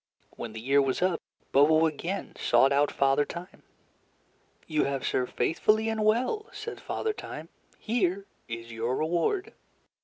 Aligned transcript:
When 0.35 0.53
the 0.53 0.59
year 0.59 0.81
was 0.81 1.03
up, 1.03 1.21
Bobo 1.51 1.85
again 1.85 2.33
sought 2.35 2.71
out 2.71 2.91
Father 2.91 3.23
Time. 3.23 3.61
"You 4.65 4.85
have 4.85 5.05
served 5.05 5.33
faithfully 5.33 5.89
and 5.89 6.03
well," 6.03 6.47
said 6.51 6.81
Father 6.81 7.13
Time. 7.13 7.49
"Here 7.77 8.25
is 8.47 8.71
your 8.71 8.95
reward." 8.95 9.53